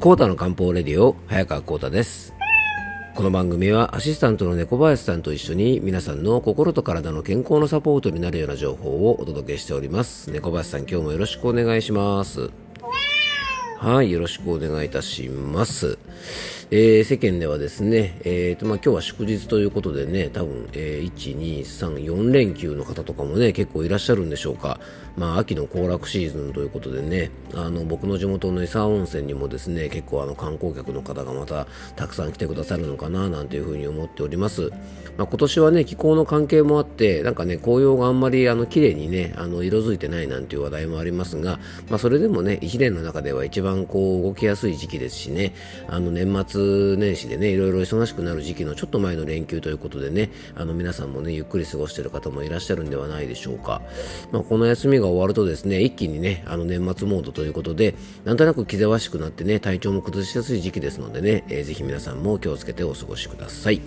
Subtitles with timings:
[0.00, 2.32] コータの漢方レディオ早川コータです。
[3.16, 10.30] この番組はアシスタントの猫林さんと一緒に皆さんの心と体の健康のサポートになるような情報をお届けしております。
[10.30, 12.48] 猫林さん今日もよろしくお願いします。
[13.78, 15.98] はいよろしくお願いいたします。
[16.70, 24.78] えー、世間ではですね、えーとまあ、今日は祝日ということでね、多分、えー、1、2、3、4連休の方とかもね、結構いらっしゃるんでしょうか。
[25.18, 34.70] まあ、秋の行楽シーズンということでね、あの、僕の地元の伊佐温泉にもですね、結構あの、観光客の方がまたたくさん来てくださるのかな、なんていうふうに思っております。
[35.16, 41.58] まあ、今年はね、気候の関係もあって、なんかね、紅葉があんまりあの、綺麗にね、あの、色づいてないなんていう話題もありますが、
[41.90, 45.54] まあ、それでもね、1年の中では一番こう、動きやすい時期ですしね、
[45.88, 53.82] あの、年末年始でね、いろいろ忙しくなる時期のちょっと前の連休ということでね、あの皆さんもね、ゆっくり過ごしている方もいらっしゃるんではないでしょうか。
[54.30, 63.80] まあ、この休みがが終わるとですね、一気にね、あの年末モードということで、なんとなく気ぜわしくなってね、体調も崩しやすい時期ですのでね、えー、ぜひ皆さんも気をつけてお過ごしください。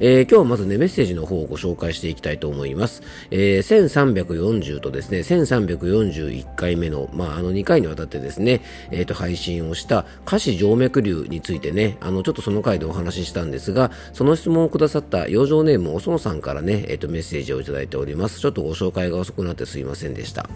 [0.00, 3.02] えー、今日はまずね、メッセージの方をご紹介していきたいと思います。
[3.30, 18.40] えー、1340とですね、1341回目の、まあ、あの2回にわたってですね、えっ、ー、と、配信をした下肢静脈瘤についてね、あの、ちょっとその回でお話ししたんですが、その質問をくださった養生ネームおそのさんからね、えっ、と、メッセージをいただいております。
[18.40, 20.48] ちょっとご紹介が遅くなってすいませんでした。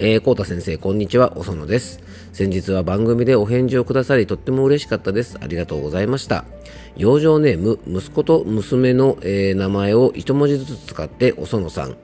[0.00, 1.98] えー、コータ先生、こんにちは、おそのです。
[2.32, 5.36] 先日は番組でお返事をくださり、とっても嬉しかったです。
[5.40, 6.44] ありがとうございました。
[6.96, 11.96] 養生ネーム、息子と娘の、えー、名前を一文字ずつ使って、おそのさん。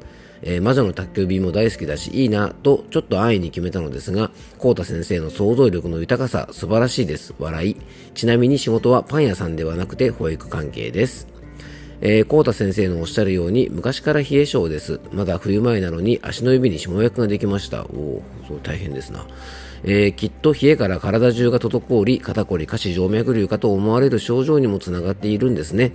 [0.42, 7.33] えー、魔女の宅急便も大好きだし、いいな、と、ちょっと安易に決めたのですが、コータ先生の想像力の豊かさ、素晴らしいです。
[7.39, 7.77] 笑い。
[8.14, 11.33] ちなみに仕事はパン屋さんではなくて、保育関係です。
[12.00, 15.00] えー、コータ先生のおっしゃるように、昔から冷え性です。
[15.12, 17.85] まだ冬前なのに足の指に下薬ができました。
[17.85, 19.27] おお、そう大変ですな。
[19.84, 25.92] えー、きっと冷えから体中が滞り、肩こり、下肢静脈瘤かと思われる症状にもつながっているんですね。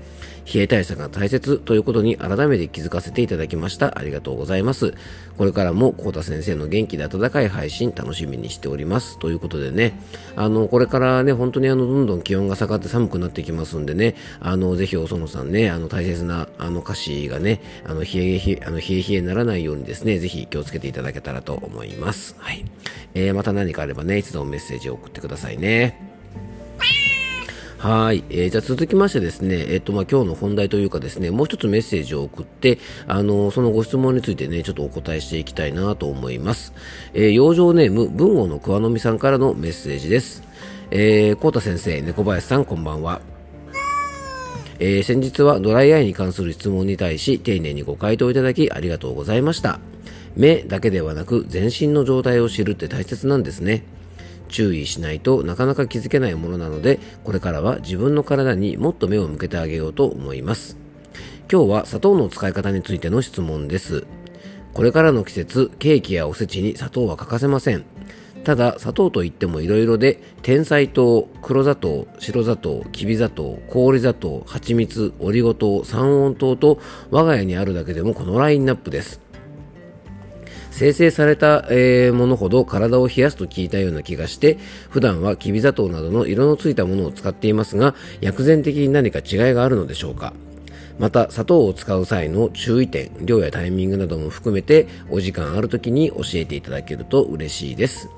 [0.51, 3.99] 冷え対策が大切ということに改めて気づかせていただきました。
[3.99, 4.93] ありがとうございます。
[5.37, 9.19] これからもコータ先生の元気で温かい配信楽しみにしております。
[9.19, 9.99] ということでね、
[10.35, 22.35] あの、これからね、本当にあの、どんどん気温が下がって寒くなってきますんでね、あの、ぜひお園さんね、あの、大切なあの、歌詞がね、あの、冷え冷え、あの、冷え冷えにならないようにですね、ぜひ気をつけていただけたらと思います。
[22.39, 22.65] はい。
[23.13, 26.09] えー、また何かあればね、いつでもメッセージを送ってくださいね。
[27.79, 36.73] はい、えー、じゃあ続きましてですね、えっ、とまあ今日の本題というかですね、もう一つメッセージを送って、あのそのご質問についてね、ちょっとお答えしていきたいなと思います。
[37.13, 40.43] えー、養生ネーム文豪の桑の実さんからのメッセージです。
[40.91, 43.21] えー、コー先生、猫林さん、こんばんは。
[44.79, 49.79] えー、先日はドライアイに関する質問に対し丁寧にご回答いただきありがとうございました。
[50.35, 53.83] 目だけではなく全身の状態を知るって大切なんですね。
[54.49, 60.77] 注意しないとなかなか気づけないものなので、これからは自分の体にもっと目を向けてあげようと思います。
[61.51, 64.05] 今日は砂糖の使い方についての質問です。
[64.73, 67.85] これからの季節、ケーキやおせちに砂糖は欠かせません。
[68.43, 76.79] ただ、砂糖といっても色々で、天才糖、黒砂糖、白砂糖、きび砂糖、氷砂糖、蜂蜜、オリゴ糖、三温糖と、
[77.11, 79.28] 我が家にあるだけでもこのラインナップです。
[80.79, 84.57] 生成された、えー、ものほど体を冷やすと聞いたような気がして
[84.89, 90.31] 普段はきび砂糖などの色のついたものを使っていますが薬膳的に何か違いがあるのでしょうか
[90.97, 98.09] また砂糖を使う際の注意点量やタイミングなども含めてお時間ある時に教えていただけると嬉しいです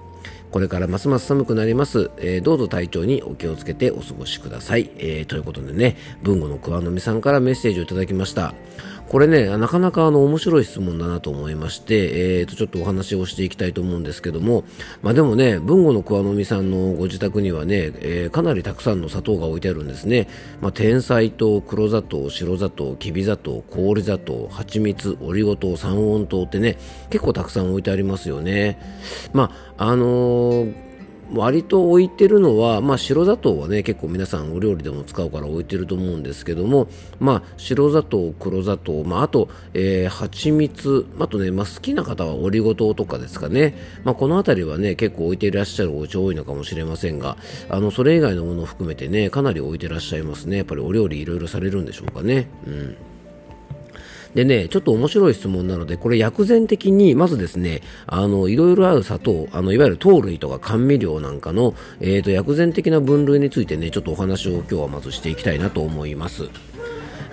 [0.51, 2.11] これからますます寒くなります。
[2.17, 4.91] えー、どうぞ体調にお気をつけてお過ごしください。
[4.97, 8.53] えー、ということでね、文吾の桑の実さんからメッセージをいただきました。
[9.11, 14.63] これね、なかなかあの面白い質問だなと思いまして、えー、とちょっとお話をしていきたいと思うんですけども、
[15.01, 20.29] まあ、でもね、文吾の桑の実さんのご自宅にはね、えー、かなりたくさんの砂糖が置いてあるんですね。
[20.61, 26.77] まあ、天才糖、黒砂糖、白砂糖、きび砂糖、氷砂糖、蜂蜜、オリゴ糖、三温糖ってね、
[27.09, 28.79] 結構たくさん置いてありますよね。
[29.33, 30.90] まあ、あのー
[31.33, 36.87] 割と置いてるのは、まあ、白砂糖はね結構皆さんお料理でも使うから置いてると思うんですけども、
[37.19, 47.37] まあ、白砂糖、黒砂糖、まあ、あと、えー、蜂蜜あとね、まあ、好きな方はオリゴ糖とかですかね、まあ、この辺りはね結構置いていらっしゃるお家多いのかもしれませんが
[47.69, 50.57] あのそれ以外のものを含めてねかなり置いてらっしゃいますね。
[50.57, 52.47] やっぱりお料理いろいろされるんでしょうかね。
[52.65, 53.10] うん。
[54.35, 66.49] でね、ちょっと面白い質問なので、これ薬膳的に、まずですね、あの、いろいろある砂糖、あの、いわゆる糖類とか甘味料なんかの、えっ、ー、と、薬膳的な分類についてね、ちょっとお話を今日はまずしていきたいなと思います。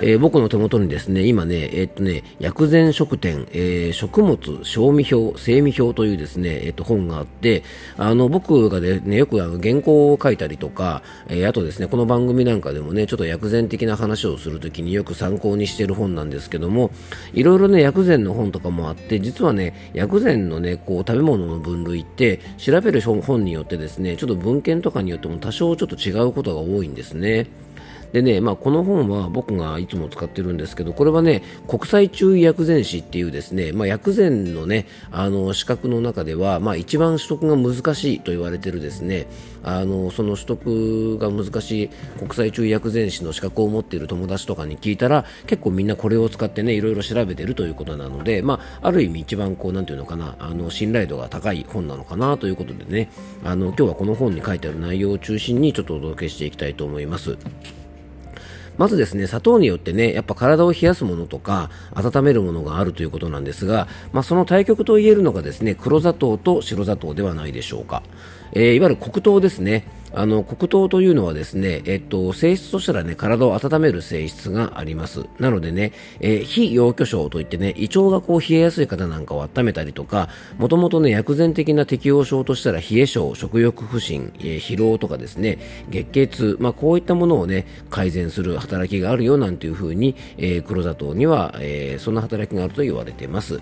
[0.01, 7.65] えー、僕の手元にですね、今ね、えー、っとね、薬膳食店、えー、食物賞味表、精味表というですね、えっと本があって、
[7.97, 16.93] あの、僕がね、よくあの原稿を書いたりとか、えあとですね、この番組なんかでもね、ちょっと薬膳的な話をするときによく参考にしている本なんですけども、
[17.33, 27.49] いろいろね、薬膳の本とかもあって、実はね、薬膳のね、こう、食べ物の分類って、調べる本によってですね、ちょっと文献とかによっても多少ちょっと違うことが多いんですね。
[28.13, 39.27] でね、まあ、この本は僕がいつも使ってるんですけど、これはね、国際注意薬膳師っていうですね、まあ、薬膳のね、あの、資格の中では、まあ、一番取得が難しいと言われてるですね、
[39.63, 53.11] あの、その取得が難しい国際注意薬膳師の資格を持っている友達とかに聞いたら、結構みんなこれを使ってね、いろいろ調べてるということなので、まあ、ある意味一番こう、なんていうのかな、あの、信頼度が高い本なのかなということでね、
[53.45, 57.37] あの、今日はこの本に書いてある内容を中心にちょっとお届けしていきたいと思います。
[58.79, 68.03] まずですね、砂糖によってね、やっぱ体を冷やすものとか、温めるものがあるということなんですが、まあ、その対極と言えるのがですね、黒砂糖と白砂糖ではないでしょうか。
[68.53, 69.85] えー、いわゆる黒糖ですね。
[70.13, 75.27] あの黒糖というのはですね、えっと、性質としたらね、体を温める性質があります。
[75.39, 80.29] なのでね、えー、非陽虚症といってね、胃腸がこう冷えやすい方なんかを温めたりとか、
[80.59, 85.59] もともとね、薬膳的な適応症としたら冷え症、食欲不振、えー、疲労とかですね、
[85.91, 93.61] 月経痛、まあこういったものをね、改善する働きがあるよなんていうふうに、えー、黒砂糖には、えー、そんな働きがあると言われています。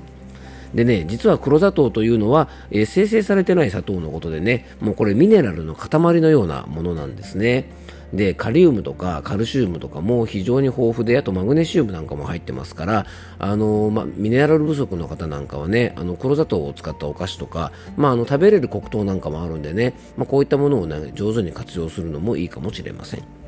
[0.74, 7.70] でね、実は黒砂糖というのは、えー、生成されてない砂糖のことでね、もうこれミネラルの塊のようなものなんですね。
[8.12, 13.06] で、カリウムとかカルシウムとかも非常に豊富で、あとマグネシウムなんかも入ってますから、
[13.38, 23.45] あのまミネラル不足の方なんかはね、あの黒砂糖を使ったお菓子とか、まあ、あの食べれる黒糖なんかもあるんでね、まあ、こういったものを、ね、上手に活用するのもいいかもしれません。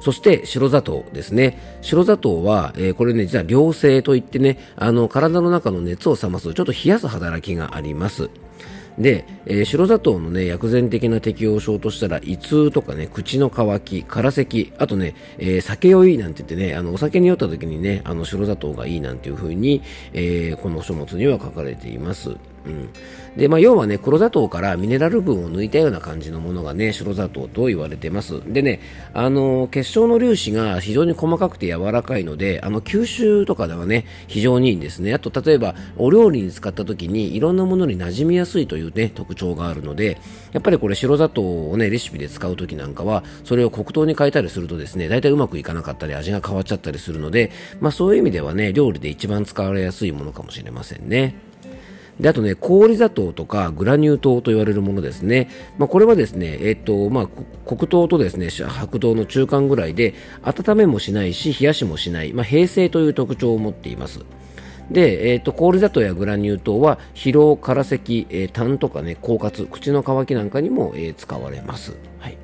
[0.00, 1.58] そして白砂糖ですね。
[1.82, 8.30] 白砂糖は、えー、これね、実は良性といってね、あの、体の中の熱を冷ます、ちょっと冷やす働きがあります。
[8.98, 22.36] で、えー、白砂糖のね、薬膳的な適応症としたら、胃痛とかね、口の渇き、空咳、あとね、えー、酒酔いなんて言ってね、あの、お酒に酔った時にね、あの、白砂糖がいいなんていう風に、えー、この書物には書かれています。
[22.66, 22.88] うん。
[23.36, 28.42] で、まあ、要はね、黒砂糖からミネラル分を抜いたような感じのものがね、白砂糖と言われてます。
[28.52, 28.80] でね、
[29.14, 35.14] あの、結晶の粒子が非常に細かくて柔らかいので、あの、吸収とかではね、非常にいいんですね。
[35.14, 40.18] あと、例えば、お料理に使った時に、いろんなものに馴染みやすいというね、特徴があるので、
[40.52, 47.50] やっぱりこれ白砂糖をね、レシピで使う時なんかは、それを黒糖に変えたりするとですね、大体うまくいかなかったり、味が変わっちゃったりするので、
[47.80, 51.48] まあ、そういう意味ではね、料理で一番使われやすいものかもしれませんね。
[52.20, 55.48] で、あとね、氷砂糖とかグラニュー糖と言われるものですね。
[55.78, 57.28] まあ、これはですね、えっ、と、まあ、
[57.64, 64.20] 黒糖とですね、白糖の中間ぐらいで、温めもしないし、冷やしもしない、まあ、平成という特徴を持っています。
[64.90, 71.94] で、えっ、ー、と、氷砂糖やグラニュー糖は、疲労、空咳、えー、痰とかね、狡猾、口の渇きなんかにも、えー、使われます。
[72.18, 72.38] はい。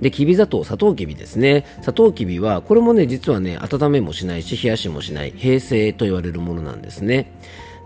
[0.00, 1.64] で、きび砂糖、砂糖きびですね。
[1.80, 7.32] 砂糖きびは、これもね、実はね、温めもしないし、冷やしもしない、平成と言われるものなんですね。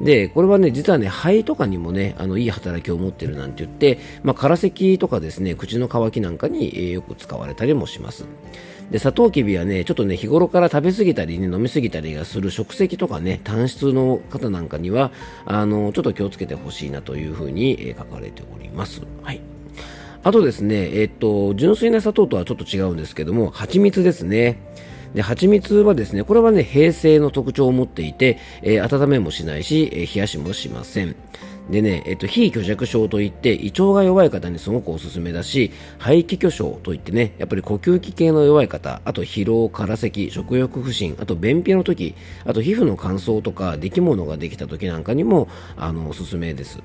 [0.00, 8.26] で、これはね、実はね、肺とかにもね、あの、いい働きを持っているなんて言って、まあ、空咳とかですね、口の渇きなんかに、えー、よく使われたりもします。
[8.90, 15.10] で、サトウキビはね、ちょっとね、日頃から食べ過ぎたりね、飲み過ぎたりがする食石とかね、単質の方なんかには、
[15.44, 19.02] あの、ちょっと気をつけてほしいなというふうに、えー、書かれております。
[19.22, 19.40] はい。
[20.22, 24.58] あとですね、えー、っと、純粋な砂糖とはちょっと違うんですけども、蜂蜜ですね。
[25.14, 31.16] で、蜂蜜はですね、これはね、平成の特徴を持っていて、えー、温めもしないし、えー、冷やしもしません。
[31.70, 46.82] でね、えっと、非虚弱症といって、胃腸が弱い方にすごくおすすめだし、肺気虚症といってね、やっぱり呼吸器系の弱い方、あと疲労、空咳、食欲不振、あと便秘の時、あと皮膚の乾燥とか、出来物ができた時なんかにも、あの、おすすめです。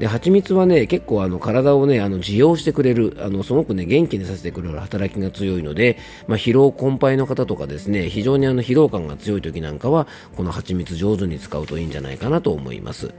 [0.00, 13.12] で蜂蜜はね結構あの体をねあの自用してくれるあのすごくね元気にさせてくれる働きが強いので、まあ、疲労困憊の方とかですね非常にあの疲労感が強い時なんかはこの蜂蜜上手に使うといいんじゃないかなと思います。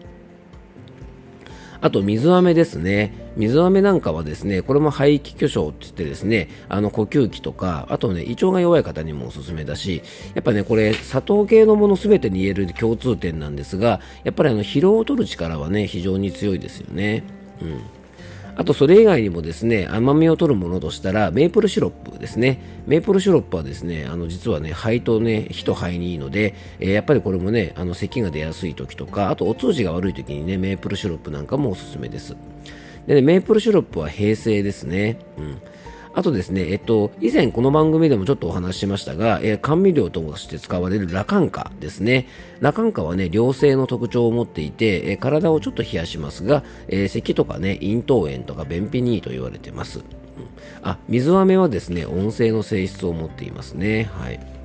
[1.82, 3.14] あと水飴ですね。
[3.36, 10.04] 水飴なんかはですね、これも排気虚症って言ってですね、あの呼吸器とか、あとね、胃腸が弱い方にもおすすめだし、
[10.36, 17.24] やっぱね、これ砂糖系のもの全てに言える共通点なんですが、やっぱりあの疲労を取る力はね、非常に強いですよね。
[17.62, 18.01] うん。
[18.56, 22.60] あとそれ以外にもですね甘みを取るものとしたらメープルシロップですね。
[22.86, 32.36] メープルシロップはですねあの実はね肺とね脾と肺にいいので、えー、やっぱりこれもねあの咳が出やすい時とかあとお通じが悪い時にねメープルシロップなんかもおすすめです。
[33.08, 35.62] で、ね、メープルシロップは平性ですね、うん。
[36.14, 42.28] あとですね、えっと、以前この番組でもちょっとお話ししましたが、えー、甘味料として使われるラカンカですね。
[42.60, 50.00] ラカンカはね、良性の特徴を持っていて、えー、体をちょっと冷やしますが、えー、咳とかね、咽頭炎とか便秘にいいと言われてます。
[50.00, 50.04] うん、
[50.84, 54.10] あ、水飴はですね、温性の性質を持っていますね。
[54.14, 54.61] はい。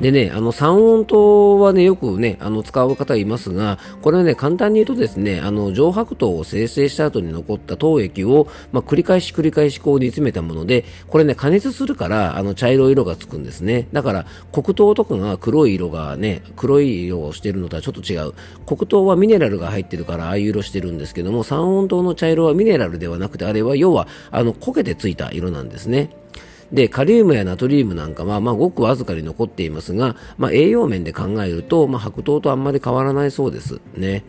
[0.00, 13.88] でね、あの、三温糖はね、よくね、あの、使う方いますが、これはね、簡単に言うとですね、あの、上白糖を生成した後に残った糖液を、まあ、繰り返し繰り返しこう煮詰めたもので、これね、加熱するから、あの、茶色い色がつくんですね。
[13.92, 18.34] だから、黒糖とかが黒い色がね、黒い色をしてるのとはちょっと違う。
[18.66, 26.10] 黒糖はミネラルが入ってるから、ああいう色してるんですけども、三温糖の茶色はミネラルではなくて、あれは要は、あの、焦げてついた色なんですね。
[26.72, 34.24] で、カリウムやナトリウムなんかは、まあ、ごくわずかに残っていますが、まあ、栄養面で考えると、まあ、白桃とあんまり変わらないそうですね。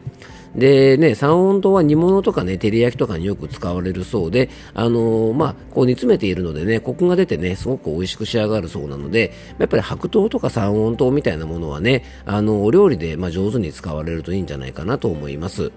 [0.56, 15.72] でね、三温糖は煮物とかね、照り焼きとかによく使われるそうで、あのー、まあ、こう煮詰めているのでね、コクが出てね、すごく美味しく仕上がるそうなので、やっぱり白桃とか三温糖みたいなものはね、あの、お料理で、まあ、上手に使われるといいんじゃないかなと思います。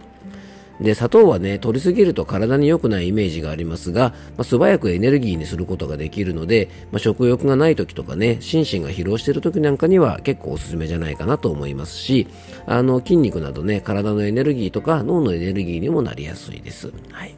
[0.81, 12.27] で砂糖はね取りすぎると体に良くないイメージがありますが、まあ、素早くエネルギーにすることができるので、まあ、食欲がない時とかね心身が疲労している時なんかには結構おすすめじゃないかなと思いますし
[12.67, 16.93] あの筋肉などね体のエネルギーとか脳のエネルギーにもなりやすいです。
[17.13, 17.35] はい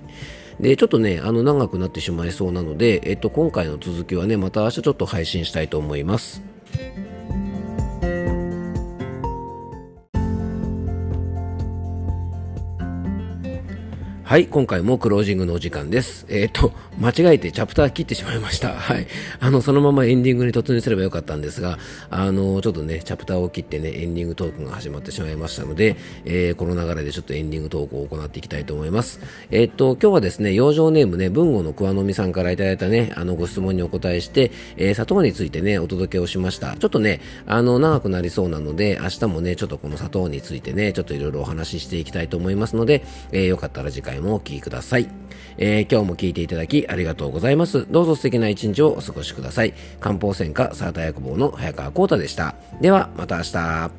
[0.60, 6.40] で、ちょっとね、あの、長くなってしまいそうなので、えっと、今回の続きはね、また明日ちょっと配信したいと思います。
[14.24, 16.26] はい、今回もクロージングのお時間です。
[16.28, 18.68] えっ、ー、と、間違えてチャプター切ってしまいました。
[18.72, 19.08] はい。
[19.40, 29.20] あの、そのままエンディングに突入すればよかったんですが、あの、ちょっとね、チャプターを切ってね、エンディングトークが始まってしまいましたので、えー、この流れでちょっとエンディングトークを行っていきたいと思います。
[29.50, 36.76] えっ、ー、と、今日はですね、養生ネームね、文豪の桑の実さんからいただいたね、あの、ご質問にお答えして、えー砂糖についてね、お届けをしました。
[36.76, 45.08] ちょっとね、あの、長くなりそうなので、明日もね、ちょっとこの砂糖についてね、ちょっといろいろお話ししていきたいと思いますので、えーよかったら次回もお聴きください。
[45.58, 47.86] えー、今日も聞いていただきありがとうございます。
[47.90, 49.74] どうぞ素敵な一日をお過ごしください。
[50.00, 52.54] 漢方専科サーター役房の早川幸太でした。
[52.80, 53.90] では、また明日。